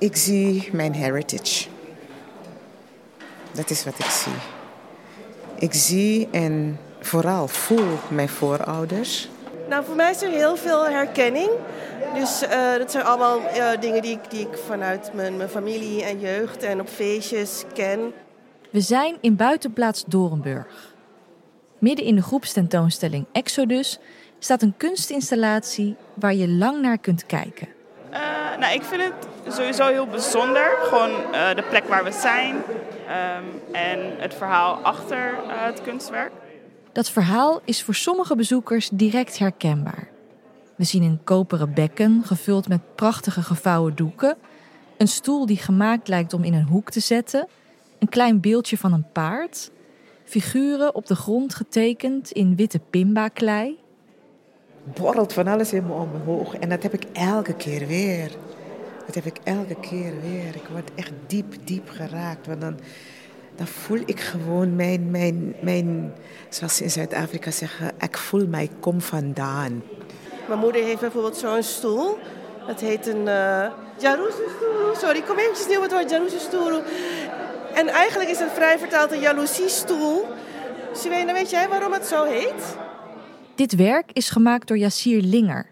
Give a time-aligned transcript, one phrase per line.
[0.00, 1.68] Ik zie mijn heritage.
[3.52, 4.32] Dat is wat ik zie.
[5.58, 9.28] Ik zie en vooral voel mijn voorouders.
[9.68, 11.50] Nou, voor mij is er heel veel herkenning.
[12.14, 16.04] Dus uh, dat zijn allemaal uh, dingen die ik, die ik vanuit mijn, mijn familie
[16.04, 18.12] en jeugd en op feestjes ken.
[18.70, 20.94] We zijn in buitenplaats Dorenburg.
[21.78, 23.98] Midden in de groepstentoonstelling Exodus
[24.38, 27.68] staat een kunstinstallatie waar je lang naar kunt kijken.
[28.12, 28.18] Uh,
[28.58, 30.76] nou, ik vind het sowieso heel bijzonder.
[30.82, 36.32] Gewoon de plek waar we zijn um, en het verhaal achter het kunstwerk.
[36.92, 40.08] Dat verhaal is voor sommige bezoekers direct herkenbaar.
[40.76, 44.36] We zien een koperen bekken gevuld met prachtige gevouwen doeken,
[44.96, 47.48] een stoel die gemaakt lijkt om in een hoek te zetten,
[47.98, 49.70] een klein beeldje van een paard,
[50.24, 53.78] figuren op de grond getekend in witte pimba-klei.
[54.84, 58.30] Borrelt van alles in me omhoog en dat heb ik elke keer weer.
[59.12, 60.54] Dat heb ik elke keer weer.
[60.54, 62.46] Ik word echt diep, diep geraakt.
[62.46, 62.78] Want dan,
[63.56, 66.12] dan voel ik gewoon mijn, mijn, mijn,
[66.48, 69.82] zoals ze in Zuid-Afrika zeggen, ik voel mij kom vandaan.
[70.48, 72.18] Mijn moeder heeft bijvoorbeeld zo'n stoel.
[72.66, 74.94] Dat heet een uh, stoel.
[74.96, 76.82] Sorry, kom eventjes nieuw het woord.
[77.74, 80.26] En eigenlijk is het vrij vertaald een jaloezie-stoel.
[80.92, 82.76] Sivena, weet jij waarom het zo heet?
[83.54, 85.70] Dit werk is gemaakt door Yassir Linger,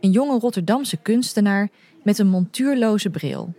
[0.00, 1.68] een jonge Rotterdamse kunstenaar
[2.02, 3.54] met een montuurloze bril.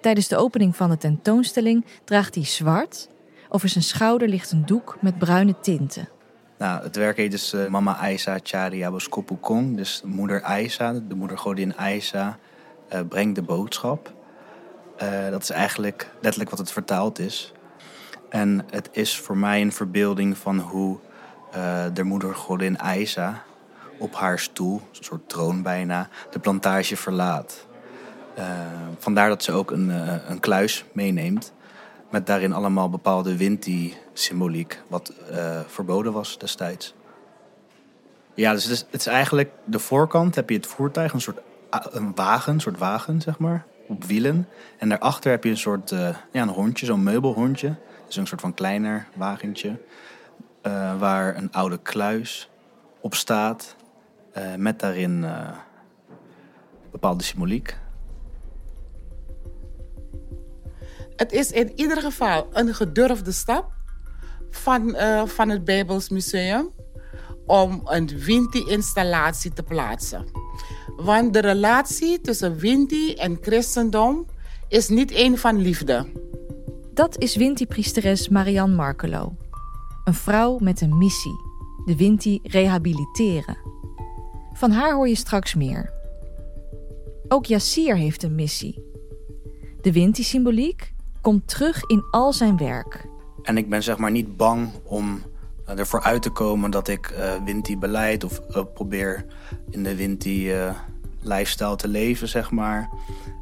[0.00, 3.08] Tijdens de opening van de tentoonstelling draagt hij zwart.
[3.48, 6.08] Over zijn schouder ligt een doek met bruine tinten.
[6.58, 9.76] Nou, het werk heet dus uh, Mama Aisa Chari Aboskopu Kong.
[9.76, 12.38] Dus moeder Aisa, de moeder godin Aisa,
[12.92, 14.12] uh, brengt de boodschap.
[15.02, 17.52] Uh, dat is eigenlijk letterlijk wat het vertaald is.
[18.28, 20.98] En het is voor mij een verbeelding van hoe
[21.92, 23.42] de moeder godin Aisa
[24.00, 27.66] op haar stoel, een soort troon bijna, de plantage verlaat.
[28.98, 29.88] vandaar dat ze ook een,
[30.30, 31.52] een kluis meeneemt.
[32.10, 36.94] Met daarin allemaal bepaalde Winti-symboliek, wat uh, verboden was destijds.
[38.34, 42.52] Ja, dus het is, eigenlijk de voorkant heb je het voertuig, een soort een wagen,
[42.52, 44.48] een soort wagen, zeg maar, op wielen.
[44.78, 47.74] En daarachter heb je een soort, ja, een hondje, zo'n meubelhondje.
[48.06, 49.76] Dus een soort van kleiner wagentje,
[50.98, 52.50] waar een oude kluis
[53.00, 53.76] op staat.
[54.56, 55.24] Met daarin
[56.90, 57.78] bepaalde symboliek.
[61.16, 63.72] Het is in ieder geval een gedurfde stap
[64.50, 66.70] van, uh, van het Bijbels Museum
[67.46, 70.24] om een Winti-installatie te plaatsen.
[70.96, 74.26] Want de relatie tussen Winti en christendom
[74.68, 76.06] is niet één van liefde.
[76.94, 79.36] Dat is Winti-priesteres Marianne Markelo.
[80.04, 81.36] Een vrouw met een missie:
[81.84, 83.56] de Winti rehabiliteren.
[84.52, 85.92] Van haar hoor je straks meer.
[87.28, 88.82] Ook Yassir heeft een missie.
[89.80, 93.08] De Winti-symboliek komt terug in al zijn werk.
[93.42, 95.22] En ik ben zeg maar niet bang om
[95.64, 99.26] eh, ervoor uit te komen dat ik uh, Winti beleid of uh, probeer
[99.70, 100.74] in de Winti uh,
[101.20, 102.90] lifestyle te leven, zeg maar.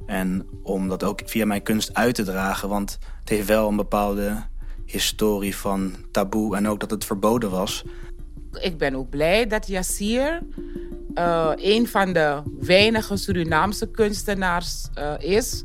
[0.07, 3.77] En om dat ook via mijn kunst uit te dragen, want het heeft wel een
[3.77, 4.43] bepaalde
[4.85, 7.85] historie van taboe en ook dat het verboden was.
[8.61, 10.43] Ik ben ook blij dat Yassir
[11.57, 14.89] een van de weinige Surinaamse kunstenaars
[15.19, 15.65] is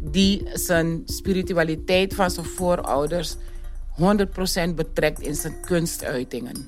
[0.00, 6.66] die zijn spiritualiteit van zijn voorouders 100% betrekt in zijn kunstuitingen.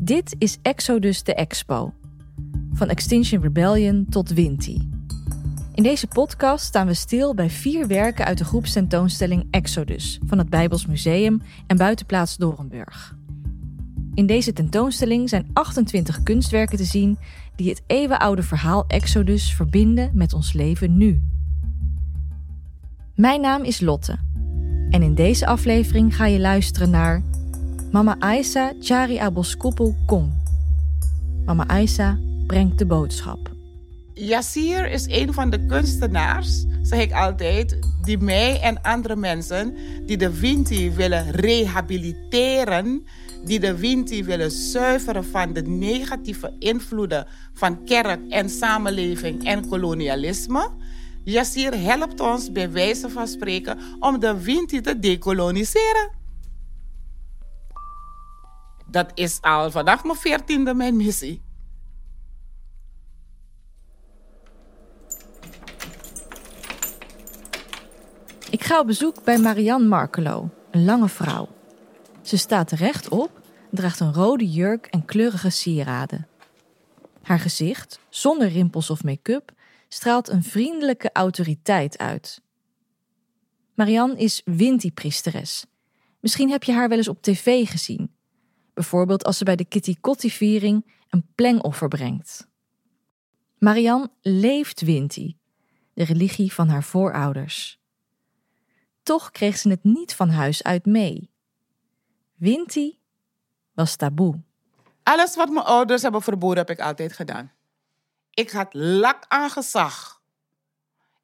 [0.00, 1.92] Dit is Exodus de Expo.
[2.72, 4.88] Van Extinction Rebellion tot Winti.
[5.74, 10.50] In deze podcast staan we stil bij vier werken uit de groepstentoonstelling Exodus van het
[10.50, 13.17] Bijbels Museum en buitenplaats Dorenburg.
[14.18, 17.18] In deze tentoonstelling zijn 28 kunstwerken te zien
[17.56, 21.22] die het eeuwenoude verhaal Exodus verbinden met ons leven nu.
[23.14, 24.18] Mijn naam is Lotte
[24.90, 27.22] en in deze aflevering ga je luisteren naar
[27.92, 30.32] Mama Aisa Chari Aboskoppel Kong.
[31.44, 33.57] Mama Aisa brengt de boodschap.
[34.18, 39.76] Yassir is een van de kunstenaars, zeg ik altijd, die mij en andere mensen
[40.06, 43.06] die de Winti willen rehabiliteren,
[43.44, 50.70] die de Winti willen zuiveren van de negatieve invloeden van kerk en samenleving en kolonialisme
[51.28, 56.10] Yassir helpt ons bij wijze van spreken om de Winti te decoloniseren.
[58.90, 61.42] Dat is al vanaf mijn veertiende mijn missie.
[68.50, 71.48] Ik ga op bezoek bij Marianne Markelo, een lange vrouw.
[72.22, 73.40] Ze staat rechtop,
[73.70, 76.28] draagt een rode jurk en kleurige sieraden.
[77.22, 79.52] Haar gezicht, zonder rimpels of make-up,
[79.88, 82.40] straalt een vriendelijke autoriteit uit.
[83.74, 85.64] Marianne is Winti-priesteres.
[86.20, 88.14] Misschien heb je haar wel eens op tv gezien.
[88.74, 92.48] Bijvoorbeeld als ze bij de Kitty Kotti-viering een plengoffer brengt.
[93.58, 95.36] Marianne leeft Winti,
[95.94, 97.77] de religie van haar voorouders.
[99.08, 101.30] Toch kreeg ze het niet van huis uit mee.
[102.34, 102.98] Winti
[103.74, 104.42] was taboe.
[105.02, 107.52] Alles wat mijn ouders hebben verboden, heb ik altijd gedaan.
[108.30, 110.22] Ik had lak aan gezag.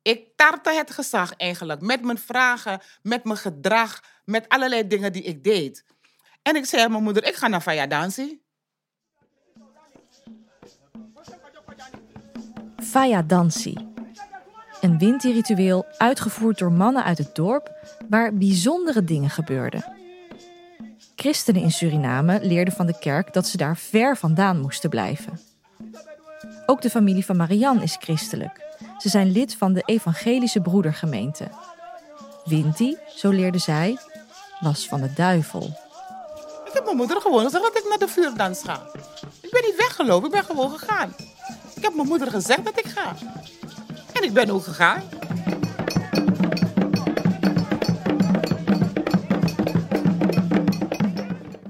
[0.02, 5.22] Ik tartte het gezag eigenlijk met mijn vragen, met mijn gedrag, met allerlei dingen die
[5.22, 5.84] ik deed.
[6.42, 8.40] En ik zei aan mijn moeder, ik ga naar Faya dansen.
[14.84, 17.70] Een winterritueel uitgevoerd door mannen uit het dorp
[18.08, 19.84] waar bijzondere dingen gebeurden.
[21.16, 25.40] Christenen in Suriname leerden van de kerk dat ze daar ver vandaan moesten blijven.
[26.66, 28.76] Ook de familie van Marianne is christelijk.
[28.98, 31.48] Ze zijn lid van de evangelische broedergemeente.
[32.44, 33.98] Winti, zo leerde zij,
[34.60, 35.62] was van de duivel.
[36.64, 38.82] Ik heb mijn moeder gewoon gezegd dat ik naar de vuurdans ga.
[39.40, 41.14] Ik ben niet weggelopen, ik ben gewoon gegaan.
[41.74, 43.14] Ik heb mijn moeder gezegd dat ik ga.
[44.24, 45.02] En ik ben ook gegaan.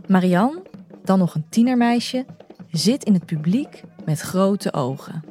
[0.06, 0.62] Marianne,
[1.03, 2.27] dan nog een tienermeisje,
[2.71, 5.25] zit in het publiek met grote ogen.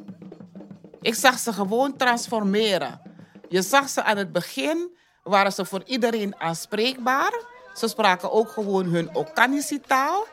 [1.00, 3.00] Ik zag ze gewoon transformeren.
[3.48, 7.32] Je zag ze aan het begin, waren ze voor iedereen aanspreekbaar.
[7.74, 10.26] Ze spraken ook gewoon hun Okanisi-taal.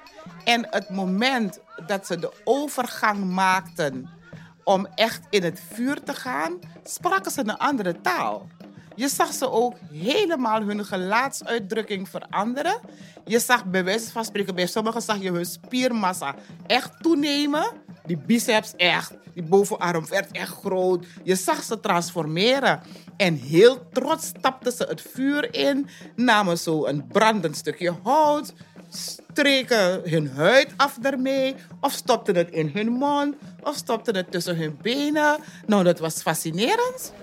[0.44, 4.20] En het moment dat ze de overgang maakten
[4.64, 8.48] om echt in het vuur te gaan, spraken ze een andere taal.
[8.96, 12.80] Je zag ze ook helemaal hun gelaatsuitdrukking veranderen.
[13.26, 16.36] Je zag bij wijze van spreken, bij sommigen zag je hun spiermassa
[16.68, 17.66] echt toenemen.
[18.06, 21.06] Die biceps echt, die bovenarm werd echt groot.
[21.24, 22.82] Je zag ze transformeren.
[23.18, 28.54] En heel trots stapten ze het vuur in, namen zo een brandend stukje hout,
[28.92, 34.56] streken hun huid af daarmee, of stopten het in hun mond, of stopten het tussen
[34.56, 35.40] hun benen.
[35.66, 37.14] Nou, dat was fascinerend.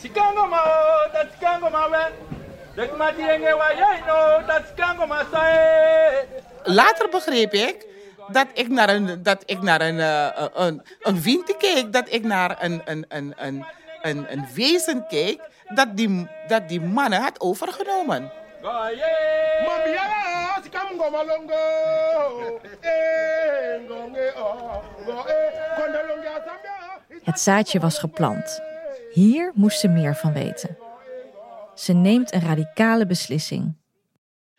[0.00, 0.62] Sikangoma,
[1.12, 2.06] dat sikangoma we.
[2.74, 6.24] Dek matienge wa jij no, dat sikangoma sae.
[6.64, 7.86] Later begreep ik
[8.28, 12.24] dat ik naar een, dat ik naar een, uh, een, een winter keek, dat ik
[12.24, 13.64] naar een, een, een, een,
[14.02, 15.40] een, een wezen keek,
[15.74, 18.32] dat die, dat die mannen had overgenomen.
[21.26, 21.56] Longo.
[22.80, 24.68] Eh, ngonge oh.
[27.22, 28.60] Het zaadje was geplant.
[29.12, 30.78] Hier moest ze meer van weten.
[31.74, 33.76] Ze neemt een radicale beslissing.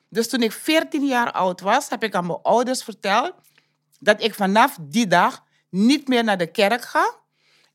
[0.10, 3.34] Dus toen ik 14 jaar oud was, heb ik aan mijn ouders verteld
[4.00, 7.16] dat ik vanaf die dag niet meer naar de kerk ga.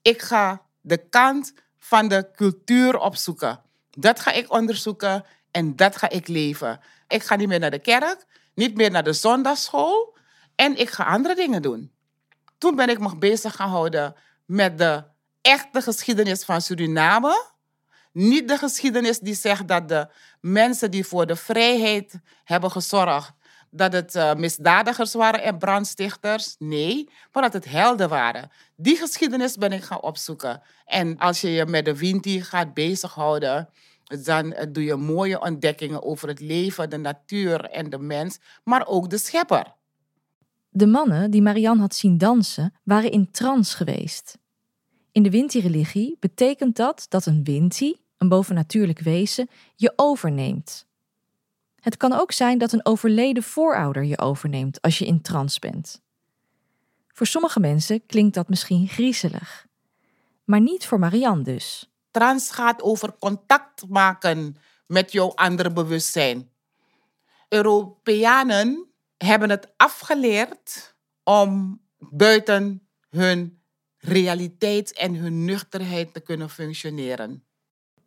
[0.02, 3.60] Ik ga de kant van de cultuur opzoeken.
[3.90, 5.24] Dat ga ik onderzoeken
[5.54, 6.80] en dat ga ik leven.
[7.08, 8.24] Ik ga niet meer naar de kerk,
[8.54, 10.16] niet meer naar de zondagschool
[10.54, 11.92] en ik ga andere dingen doen.
[12.58, 14.14] Toen ben ik me bezig gaan houden
[14.44, 15.04] met de
[15.40, 17.52] echte geschiedenis van Suriname.
[18.12, 20.08] Niet de geschiedenis die zegt dat de
[20.40, 22.14] mensen die voor de vrijheid
[22.44, 23.32] hebben gezorgd,
[23.70, 26.54] dat het uh, misdadigers waren en brandstichters.
[26.58, 28.50] Nee, maar dat het helden waren.
[28.76, 30.62] Die geschiedenis ben ik gaan opzoeken.
[30.84, 33.68] En als je je met de Winti gaat bezighouden,
[34.04, 39.10] dan doe je mooie ontdekkingen over het leven, de natuur en de mens, maar ook
[39.10, 39.74] de schepper.
[40.68, 44.38] De mannen die Marianne had zien dansen, waren in trance geweest.
[45.12, 50.86] In de Winti-religie betekent dat dat een Winti, een bovennatuurlijk wezen, je overneemt.
[51.80, 56.02] Het kan ook zijn dat een overleden voorouder je overneemt als je in trance bent.
[57.08, 59.66] Voor sommige mensen klinkt dat misschien griezelig,
[60.44, 61.93] maar niet voor Marianne dus.
[62.14, 64.56] Trans gaat over contact maken
[64.86, 66.50] met jouw andere bewustzijn.
[67.48, 73.62] Europeanen hebben het afgeleerd om buiten hun
[73.98, 77.44] realiteit en hun nuchterheid te kunnen functioneren.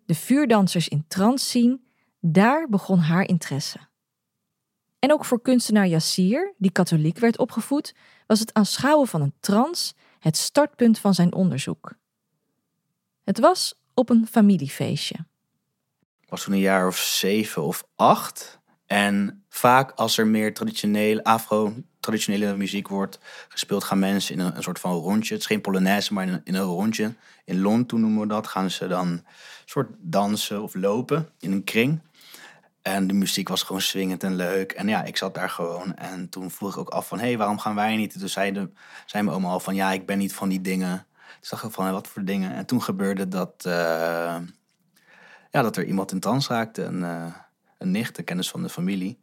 [0.05, 1.87] De vuurdansers in trance zien,
[2.19, 3.79] daar begon haar interesse.
[4.99, 7.95] En ook voor kunstenaar Yassir, die katholiek werd opgevoed,
[8.27, 11.93] was het aanschouwen van een trance het startpunt van zijn onderzoek.
[13.23, 15.15] Het was op een familiefeestje.
[16.21, 18.59] Ik was toen een jaar of zeven of acht.
[18.85, 24.79] En vaak als er meer traditioneel, afro-traditionele muziek wordt gespeeld, gaan mensen in een, soort
[24.79, 25.33] van rondje.
[25.33, 27.13] Het is geen polonaise, maar in een, rondje.
[27.45, 28.47] In Lonto noemen we dat.
[28.47, 29.25] Gaan ze dan een
[29.65, 31.99] soort dansen of lopen in een kring.
[32.81, 34.71] En de muziek was gewoon swingend en leuk.
[34.71, 35.95] En ja, ik zat daar gewoon.
[35.95, 38.13] En toen vroeg ik ook af van, hé, hey, waarom gaan wij niet?
[38.13, 38.69] En toen zei, de,
[39.05, 41.06] zei mijn oma al van, ja, ik ben niet van die dingen.
[41.41, 42.53] Ik van, wat voor dingen.
[42.53, 44.41] En toen gebeurde dat, ja,
[45.51, 46.83] dat er iemand in trans raakte.
[46.83, 47.01] Een,
[47.77, 49.19] een nicht, een kennis van de familie.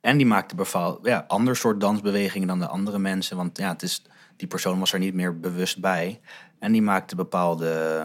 [0.00, 3.36] En die maakte bepaald, ja, ander soort dansbewegingen dan de andere mensen.
[3.36, 4.02] Want ja, het is,
[4.36, 6.20] die persoon was er niet meer bewust bij.
[6.58, 8.02] En die maakte bepaalde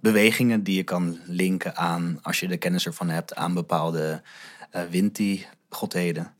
[0.00, 4.22] bewegingen die je kan linken aan, als je de kennis ervan hebt, aan bepaalde
[4.74, 6.34] uh, Winti-godheden.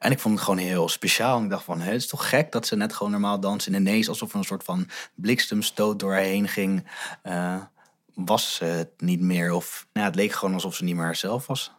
[0.00, 1.42] En ik vond het gewoon heel speciaal.
[1.42, 3.74] ik dacht van, het is toch gek dat ze net gewoon normaal dansen.
[3.74, 6.86] En ineens alsof er een soort van bliksemstoot door haar heen ging,
[7.24, 7.62] uh,
[8.14, 9.52] was ze het niet meer.
[9.52, 11.72] Of nou, het leek gewoon alsof ze niet meer haarzelf was.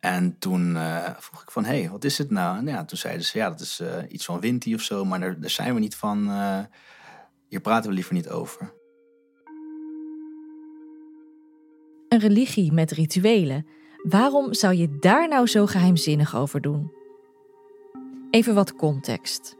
[0.00, 2.58] En toen uh, vroeg ik van, hé, hey, wat is het nou?
[2.58, 5.04] En ja, toen zeiden ze, ja, dat is iets van Winti of zo.
[5.04, 6.30] Maar daar zijn we niet van.
[7.48, 8.72] hier praten we liever niet over.
[12.08, 13.66] Een religie met rituelen.
[14.02, 17.02] Waarom zou je daar nou zo geheimzinnig over doen?
[18.34, 19.56] Even wat context.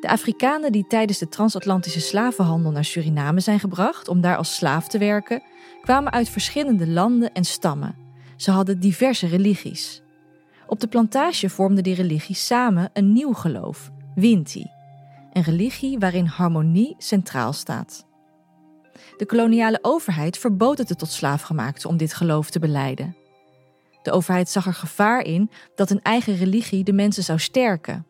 [0.00, 4.88] De Afrikanen die tijdens de transatlantische slavenhandel naar Suriname zijn gebracht om daar als slaaf
[4.88, 5.42] te werken,
[5.82, 7.96] kwamen uit verschillende landen en stammen.
[8.36, 10.02] Ze hadden diverse religies.
[10.66, 14.66] Op de plantage vormden die religies samen een nieuw geloof, Winti,
[15.32, 18.06] een religie waarin harmonie centraal staat.
[19.16, 23.23] De koloniale overheid verbood het de tot slaafgemaakten om dit geloof te beleiden.
[24.04, 28.06] De overheid zag er gevaar in dat een eigen religie de mensen zou sterken.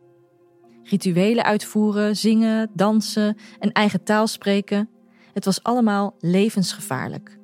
[0.82, 4.88] Rituelen uitvoeren, zingen, dansen, een eigen taal spreken.
[5.32, 7.38] Het was allemaal levensgevaarlijk.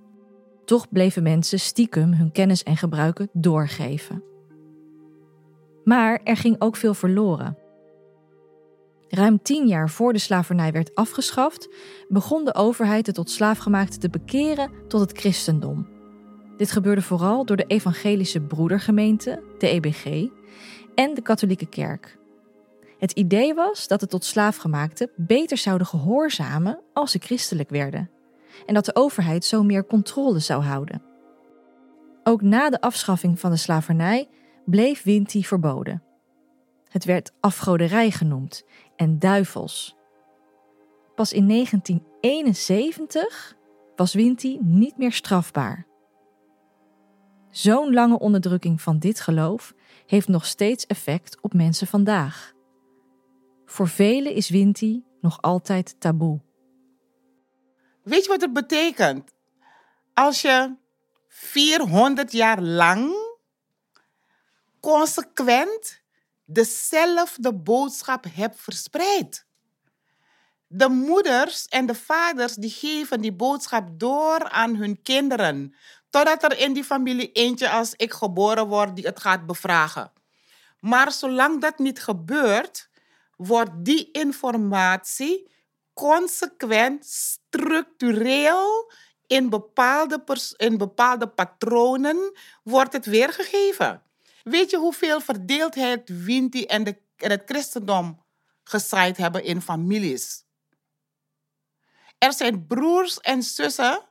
[0.65, 4.23] Toch bleven mensen stiekem hun kennis en gebruiken doorgeven.
[5.85, 7.59] Maar er ging ook veel verloren.
[9.09, 11.69] Ruim tien jaar voor de slavernij werd afgeschaft,
[12.09, 16.00] begon de overheid de tot slaafgemaakten te bekeren tot het christendom.
[16.61, 20.29] Dit gebeurde vooral door de Evangelische Broedergemeente, de EBG,
[20.95, 22.19] en de Katholieke Kerk.
[22.99, 28.11] Het idee was dat de tot slaafgemaakten beter zouden gehoorzamen als ze christelijk werden,
[28.67, 31.03] en dat de overheid zo meer controle zou houden.
[32.25, 34.29] Ook na de afschaffing van de slavernij
[34.65, 36.03] bleef Winti verboden.
[36.89, 38.65] Het werd afgoderij genoemd
[38.97, 39.97] en duivels.
[41.15, 43.57] Pas in 1971
[43.97, 45.89] was Winti niet meer strafbaar.
[47.51, 49.75] Zo'n lange onderdrukking van dit geloof
[50.07, 52.53] heeft nog steeds effect op mensen vandaag.
[53.67, 56.41] Voor velen is Winti nog altijd taboe.
[58.03, 59.31] Weet je wat het betekent?
[60.15, 60.75] Als je
[61.29, 63.15] 400 jaar lang
[64.81, 66.03] consequent
[66.45, 69.47] dezelfde boodschap hebt verspreid.
[70.67, 75.75] De moeders en de vaders die geven die boodschap door aan hun kinderen.
[76.11, 80.13] Totdat er in die familie eentje als ik geboren wordt die het gaat bevragen.
[80.81, 82.89] Maar zolang dat niet gebeurt,
[83.37, 85.51] wordt die informatie
[85.95, 88.93] consequent, structureel
[89.27, 90.23] in bepaalde,
[90.57, 94.03] in bepaalde patronen wordt het weergegeven.
[94.43, 98.25] Weet je hoeveel verdeeldheid Winti en, de, het christendom
[98.65, 100.45] gezaaid hebben in families?
[102.19, 104.10] Er zijn broers en zussen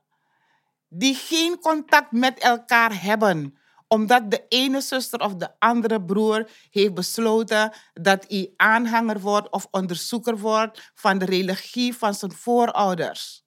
[0.89, 3.57] die geen contact met elkaar hebben
[3.89, 9.67] omdat de ene zuster of de andere broer heeft besloten dat hij aanhanger wordt of
[9.71, 13.43] onderzoeker wordt van de religie van zijn voorouders.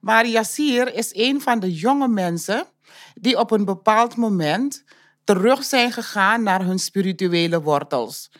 [0.00, 2.66] Maar Yassir is een van de jonge mensen
[3.14, 4.84] die op een bepaald moment
[5.24, 8.30] terug zijn gegaan naar hun spirituele wortels.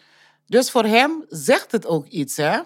[0.47, 2.37] Dus voor hem zegt het ook iets.
[2.37, 2.61] Hè?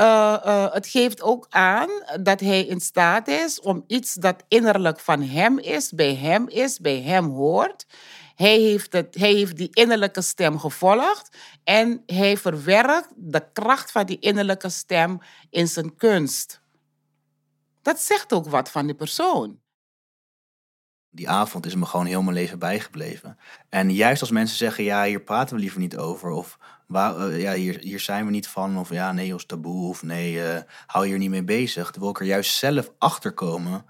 [0.00, 1.88] Uh, uh, het geeft ook aan
[2.20, 6.78] dat hij in staat is om iets dat innerlijk van hem is, bij hem is,
[6.78, 7.86] bij hem hoort.
[8.34, 14.06] Hij heeft, het, hij heeft die innerlijke stem gevolgd en hij verwerkt de kracht van
[14.06, 15.18] die innerlijke stem
[15.50, 16.60] in zijn kunst.
[17.82, 19.60] Dat zegt ook wat van die persoon
[21.10, 23.38] die avond is me gewoon heel mijn leven bijgebleven.
[23.68, 26.30] En juist als mensen zeggen, ja, hier praten we liever niet over.
[26.30, 28.78] Of waar, uh, ja, hier, hier zijn we niet van.
[28.78, 29.88] Of ja, nee, als taboe.
[29.88, 31.90] Of nee, uh, hou je er niet mee bezig.
[31.90, 33.84] Dan wil ik er juist zelf achter komen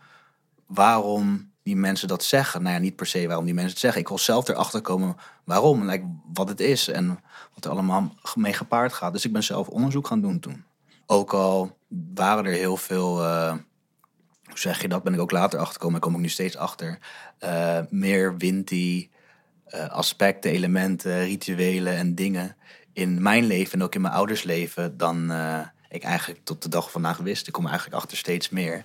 [0.66, 2.62] waarom die mensen dat zeggen.
[2.62, 4.00] Nou ja, niet per se waarom die mensen het zeggen.
[4.00, 5.84] Ik wil zelf erachter komen waarom.
[5.88, 7.20] Like, wat het is en
[7.54, 9.12] wat er allemaal mee gepaard gaat.
[9.12, 10.64] Dus ik ben zelf onderzoek gaan doen toen.
[11.06, 11.78] Ook al
[12.14, 13.24] waren er heel veel...
[13.24, 13.52] Uh,
[14.44, 16.00] hoe zeg je dat, ben ik ook later achtergekomen.
[16.00, 16.98] Daar kom ik nu steeds achter.
[17.90, 19.08] Meer windy
[19.88, 22.56] aspecten, elementen, rituelen en dingen
[22.98, 26.68] in mijn leven en ook in mijn ouders leven dan uh, ik eigenlijk tot de
[26.68, 27.46] dag van vandaag wist.
[27.46, 28.84] Ik kom eigenlijk achter steeds meer.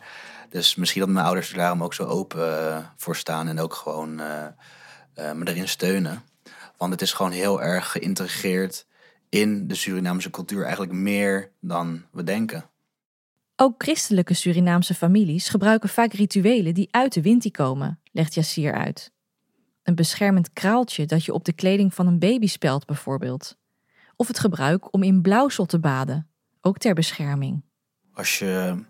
[0.50, 4.16] Dus misschien dat mijn ouders er daarom ook zo open voor staan en ook gewoon
[5.16, 6.24] me erin steunen.
[6.78, 8.86] Want het is gewoon heel erg geïntegreerd
[9.30, 12.70] in de Surinaamse cultuur, eigenlijk meer dan we denken.
[13.56, 19.12] Ook christelijke Surinaamse families gebruiken vaak rituelen die uit de winti komen, legt Yassir uit.
[19.84, 23.62] Een beschermend kraaltje dat je op de kleding van een baby spelt bijvoorbeeld.
[24.16, 26.30] Of het gebruik om in blauwsel te baden,
[26.62, 27.64] ook ter bescherming.
[28.14, 28.84] Als je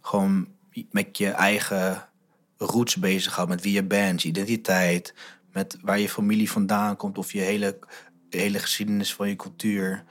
[0.00, 0.48] gewoon
[0.90, 2.08] met je eigen
[2.56, 5.14] roots bezighoudt, met wie je bent, je identiteit,
[5.52, 7.78] met waar je familie vandaan komt of je hele,
[8.30, 10.04] hele geschiedenis van je cultuur.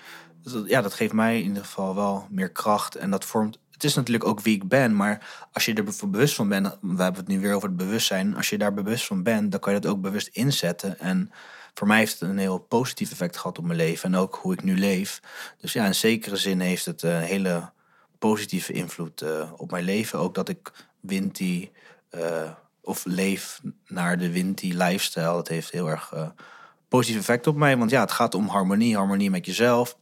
[0.66, 3.96] Ja, dat geeft mij in ieder geval wel meer kracht en dat vormt het is
[3.96, 7.28] natuurlijk ook wie ik ben, maar als je er bewust van bent, we hebben het
[7.28, 9.92] nu weer over het bewustzijn, als je daar bewust van bent, dan kan je dat
[9.92, 11.00] ook bewust inzetten.
[11.00, 11.32] En
[11.74, 14.54] voor mij heeft het een heel positief effect gehad op mijn leven en ook hoe
[14.54, 15.20] ik nu leef.
[15.58, 17.72] Dus ja, in zekere zin heeft het een hele
[18.20, 20.20] positieve invloed uh, op mijn leven.
[20.20, 21.72] Ook dat ik Winti
[22.12, 25.24] uh, of leef naar de Winti lifestyle.
[25.24, 26.14] Dat heeft heel erg
[26.88, 27.78] positief effect op mij.
[27.78, 28.96] Want ja, het gaat om harmonie.
[28.96, 29.98] Harmonie met jezelf.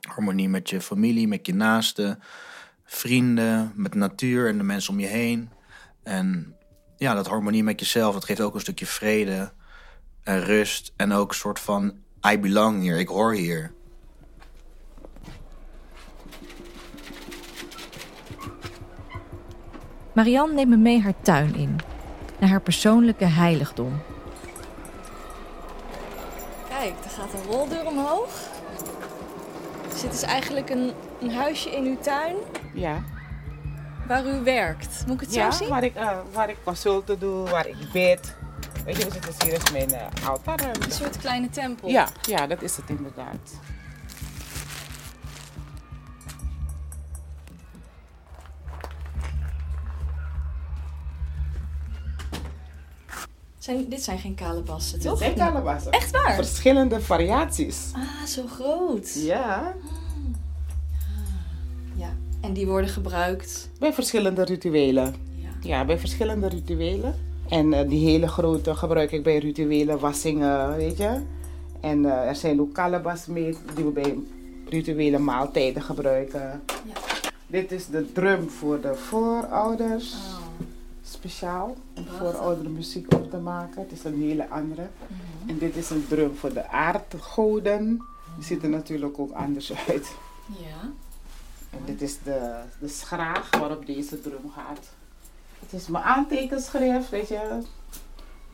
[0.00, 2.22] Harmonie met je familie, met je naasten
[2.84, 5.50] vrienden, met natuur en de mensen om je heen.
[6.02, 6.56] En
[6.96, 9.52] ja, dat harmonie met jezelf, dat geeft ook een stukje vrede
[10.22, 10.92] en rust.
[10.96, 11.92] En ook een soort van,
[12.30, 13.72] I belong hier, ik hoor hier.
[20.12, 21.76] Marianne neemt me mee haar tuin in,
[22.38, 24.02] naar haar persoonlijke heiligdom.
[26.68, 28.30] Kijk, er gaat een roldeur omhoog.
[30.02, 32.36] Dit is eigenlijk een, een huisje in uw tuin.
[32.74, 33.02] Ja.
[34.06, 35.04] Waar u werkt.
[35.06, 35.68] Moet ik het ja, zo zien?
[35.68, 38.34] Waar ik, uh, waar ik consulten doe, waar ik bid.
[38.84, 39.90] Weet je, dus het is hier is mijn
[40.26, 40.76] altaar.
[40.80, 41.88] Een soort kleine tempel.
[41.88, 43.60] Ja, ja, dat is het inderdaad.
[53.58, 55.18] Zijn, dit zijn geen kalebassen, toch?
[55.18, 55.92] Dit zijn kalebassen.
[55.92, 56.34] Echt waar?
[56.34, 57.90] Verschillende variaties.
[57.92, 59.14] Ah, zo groot.
[59.14, 59.74] Ja.
[61.94, 63.70] Ja, en die worden gebruikt?
[63.78, 65.14] Bij verschillende rituelen.
[65.34, 67.31] Ja, ja bij verschillende rituelen.
[67.52, 71.20] En uh, die hele grote gebruik ik bij rituelen, wassingen, weet je.
[71.80, 74.18] En uh, er zijn ook kalebassen mee die we bij
[74.68, 76.62] rituele maaltijden gebruiken.
[76.66, 76.92] Ja.
[77.46, 80.12] Dit is de drum voor de voorouders.
[80.12, 80.42] Oh
[81.12, 83.82] speciaal om voor oudere muziek op te maken.
[83.82, 84.88] Het is een hele andere.
[85.06, 85.50] Mhm.
[85.50, 87.86] En dit is een drum voor de aardgoden.
[88.36, 90.12] Die ziet er natuurlijk ook anders uit.
[90.46, 90.90] Ja.
[91.70, 94.88] En dit is de, de schraag waarop deze drum gaat.
[95.62, 97.40] Het is mijn aantekenschrift, weet je.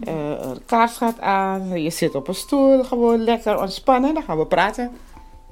[0.07, 4.15] Uh, een kaars gaat aan, je zit op een stoel, gewoon lekker ontspannen.
[4.15, 4.91] Dan gaan we praten.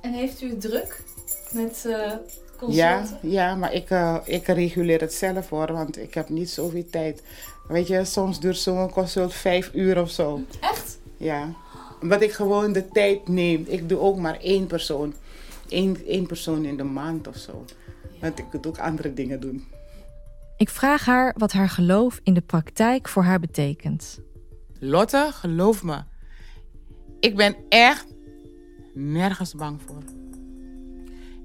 [0.00, 1.02] En heeft u druk
[1.50, 2.12] met uh,
[2.68, 6.84] ja, ja, maar ik, uh, ik reguleer het zelf hoor, want ik heb niet zoveel
[6.90, 7.22] tijd.
[7.68, 10.40] Weet je, soms duurt zo'n consult vijf uur of zo.
[10.60, 10.98] Echt?
[11.16, 11.48] Ja.
[12.00, 13.64] Omdat ik gewoon de tijd neem.
[13.68, 15.14] Ik doe ook maar één persoon.
[15.68, 17.64] Eén, één persoon in de maand of zo.
[18.20, 19.64] Want ik moet ook andere dingen doen.
[20.56, 24.20] Ik vraag haar wat haar geloof in de praktijk voor haar betekent.
[24.78, 26.02] Lotte, geloof me.
[27.20, 28.06] Ik ben echt
[28.94, 30.02] nergens bang voor.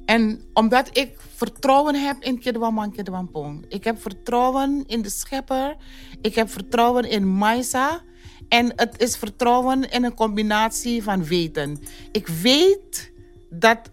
[0.06, 3.66] En omdat ik vertrouwen heb in Kedwaman Kedwampong.
[3.68, 5.76] Ik heb vertrouwen in de schepper.
[6.22, 8.02] Ik heb vertrouwen in Maisa.
[8.48, 11.80] En het is vertrouwen in een combinatie van weten.
[12.12, 13.12] Ik weet
[13.50, 13.92] dat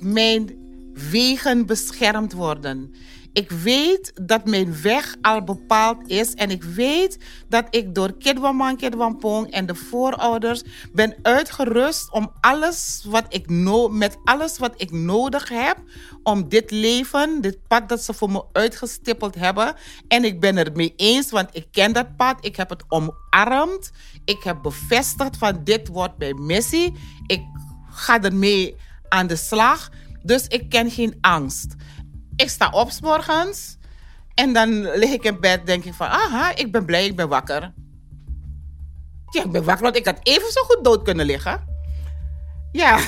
[0.00, 2.94] mijn wegen beschermd worden.
[3.36, 6.34] Ik weet dat mijn weg al bepaald is.
[6.34, 7.18] En ik weet
[7.48, 13.48] dat ik door Kidwaman, Kidwampong en de voorouders ben uitgerust om alles wat ik
[13.90, 15.78] met alles wat ik nodig heb
[16.22, 19.74] om dit leven, dit pad dat ze voor me uitgestippeld hebben.
[20.08, 22.44] En ik ben het mee eens, want ik ken dat pad.
[22.44, 23.90] Ik heb het omarmd.
[24.24, 26.92] Ik heb bevestigd van dit wordt mijn missie.
[27.26, 27.42] Ik
[27.90, 28.76] ga ermee
[29.08, 29.90] aan de slag.
[30.22, 31.74] Dus ik ken geen angst.
[32.36, 33.76] Ik sta op s morgens
[34.34, 37.28] en dan lig ik in bed, denk ik van, aha, ik ben blij, ik ben
[37.28, 37.72] wakker.
[39.30, 41.64] Ja, ik ben wakker, want ik had even zo goed dood kunnen liggen.
[42.72, 42.98] Ja,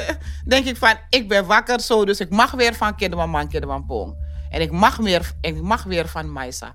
[0.44, 4.16] denk ik van, ik ben wakker zo, dus ik mag weer van Kinderman, Kinderman Pong.
[4.50, 6.74] En ik mag, weer, ik mag weer van Maisa.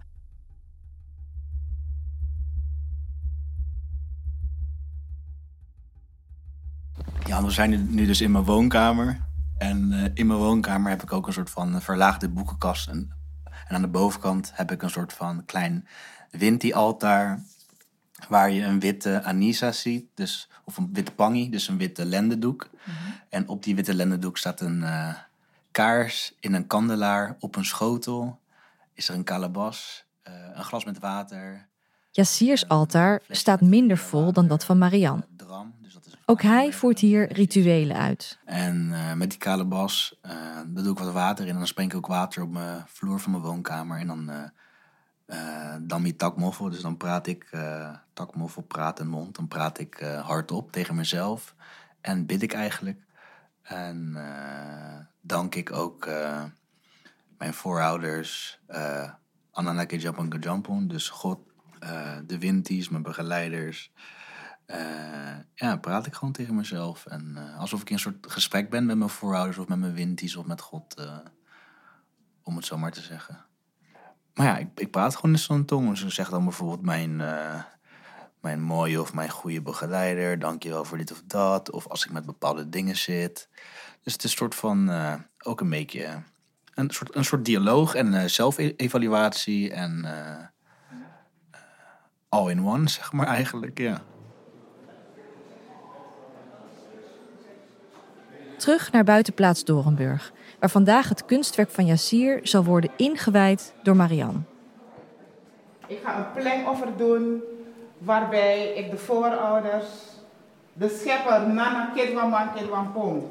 [7.25, 9.19] Ja, we zijn nu dus in mijn woonkamer.
[9.57, 12.87] En uh, in mijn woonkamer heb ik ook een soort van verlaagde boekenkast.
[12.87, 13.11] En,
[13.67, 15.87] en aan de bovenkant heb ik een soort van klein
[16.31, 17.43] Winti-altaar.
[18.29, 22.69] Waar je een witte Anisa ziet, dus, of een witte pangi, dus een witte lendendoek.
[22.83, 22.93] Mm
[23.29, 25.13] En op die witte lendendoek staat een uh,
[25.71, 28.39] kaars in een kandelaar op een schotel.
[28.93, 31.67] Is er een kalabas, uh, een glas met water.
[32.11, 35.25] Yassirs altaar staat minder vol dan dat van Marianne.
[36.25, 38.39] Ook hij voert hier rituelen uit.
[38.45, 40.31] En eh, met die kale bas, eh,
[40.67, 41.51] daar doe ik wat water in.
[41.51, 43.99] En dan spreng ik ook water op mijn vloer van mijn woonkamer.
[43.99, 44.43] En dan, eh
[45.81, 46.69] dan die takmoffel.
[46.69, 47.49] Dus dan praat ik,
[48.13, 49.35] takmoffel, praat en mond.
[49.35, 51.55] Dan praat ik hardop tegen mezelf.
[52.01, 52.99] En bid ik eigenlijk.
[53.61, 54.17] En
[55.21, 56.05] dank ik ook
[57.37, 58.59] mijn voorouders.
[58.67, 59.09] eh
[59.51, 60.87] Ananake Japan.
[60.87, 61.39] Dus God,
[62.25, 63.91] de Winties, mijn begeleiders.
[64.73, 67.05] Eh, ja, praat ik gewoon tegen mezelf.
[67.05, 69.93] En eh, alsof ik in een soort gesprek ben met mijn voorouders of met mijn
[69.93, 70.95] winties of met God.
[70.95, 71.17] eh,
[72.43, 73.45] om het zo maar te zeggen.
[74.33, 75.89] Maar ja, ik, ik praat gewoon in zo'n tong.
[75.89, 77.15] Dus zeg dan bijvoorbeeld mijn,
[78.41, 80.39] mijn mooie of mijn goede begeleider.
[80.39, 81.71] Dankjewel voor dit of dat.
[81.71, 83.49] Of als ik met bepaalde dingen zit.
[84.03, 84.91] Dus het is een soort van,
[85.43, 86.23] ook een beetje,
[86.73, 89.71] een soort, een soort dialoog en eh, zelfevaluatie.
[89.71, 90.05] En
[92.29, 94.01] all in one, zeg maar eigenlijk, ja.
[98.63, 104.39] Terug naar buitenplaats Dorenburg, waar vandaag het kunstwerk van Yassir zal worden ingewijd door Marianne.
[105.87, 107.43] Ik ga een plengoffer doen
[107.97, 109.87] waarbij ik de voorouders,
[110.73, 113.23] de schepper Nana Kidwaman Kidwampong,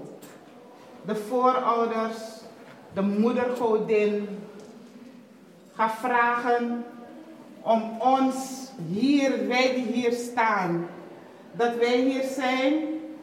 [1.07, 2.19] de voorouders,
[2.93, 4.29] de moedergodin,
[5.75, 6.85] ga vragen
[7.61, 10.87] om ons hier, wij die hier staan,
[11.53, 12.75] dat wij hier zijn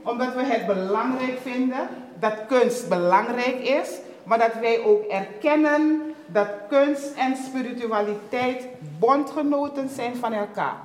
[0.04, 1.90] omdat we het belangrijk vinden
[2.20, 3.90] dat kunst belangrijk is,
[4.24, 8.68] maar dat wij ook erkennen dat kunst en spiritualiteit
[9.00, 10.78] bondgenoten zijn van elkaar.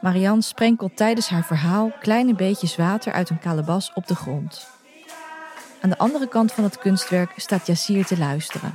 [0.00, 4.66] Marianne sprenkelt tijdens haar verhaal kleine beetjes water uit een kalebas op de grond.
[5.80, 8.74] Aan de andere kant van het kunstwerk staat Yassir te luisteren.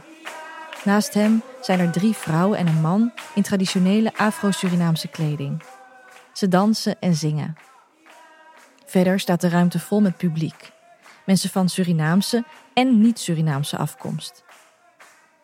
[0.83, 5.63] Naast hem zijn er drie vrouwen en een man in traditionele Afro-Surinaamse kleding.
[6.33, 7.57] Ze dansen en zingen.
[8.85, 10.75] Verder staat de ruimte vol met publiek.
[11.27, 14.43] Mensen van Surinaamse en niet-Surinaamse afkomst.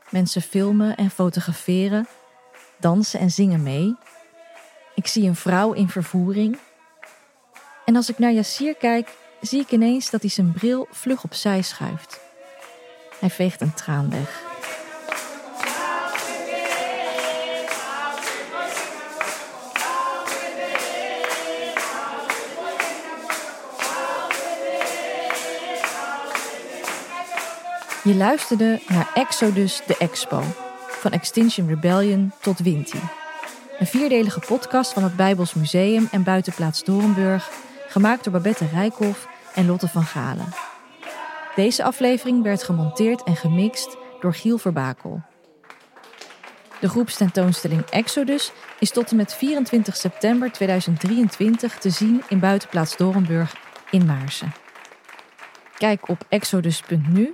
[0.09, 2.07] Mensen filmen en fotograferen,
[2.79, 3.95] dansen en zingen mee.
[4.95, 6.57] Ik zie een vrouw in vervoering.
[7.85, 11.61] En als ik naar Yassir kijk, zie ik ineens dat hij zijn bril vlug opzij
[11.61, 12.19] schuift.
[13.19, 14.52] Hij veegt een traan weg.
[28.03, 30.41] Je luisterde naar Exodus de Expo,
[30.87, 32.99] van Extinction Rebellion tot Winti.
[33.79, 37.49] Een vierdelige podcast van het Bijbels Museum en Buitenplaats Dorenburg,
[37.87, 40.53] gemaakt door Babette Rijkhoff en Lotte van Galen.
[41.55, 45.21] Deze aflevering werd gemonteerd en gemixt door Giel Verbakel.
[46.79, 53.55] De groepstentoonstelling Exodus is tot en met 24 september 2023 te zien in Buitenplaats Dorenburg
[53.91, 54.53] in Maarsen.
[55.77, 57.33] Kijk op exodus.nu